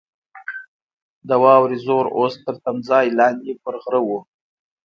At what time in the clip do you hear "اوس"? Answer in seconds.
2.17-2.33